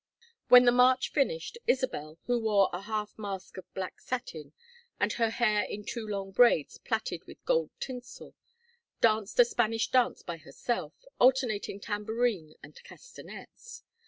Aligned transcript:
When 0.47 0.65
the 0.65 0.71
march 0.71 1.11
finished, 1.11 1.59
Isabel, 1.67 2.17
who 2.25 2.39
wore 2.39 2.71
a 2.73 2.81
half 2.81 3.15
mask 3.19 3.57
of 3.57 3.71
black 3.75 3.99
satin, 4.01 4.51
and 4.99 5.13
her 5.13 5.29
hair 5.29 5.61
in 5.63 5.85
two 5.85 6.07
long 6.07 6.31
braids 6.31 6.79
plaited 6.79 7.25
with 7.27 7.45
gold 7.45 7.69
tinsel, 7.79 8.33
danced 8.99 9.39
a 9.39 9.45
Spanish 9.45 9.89
dance 9.91 10.23
by 10.23 10.37
herself, 10.37 10.93
alternating 11.19 11.79
tambourine 11.79 12.55
and 12.63 12.83
castanets. 12.83 13.83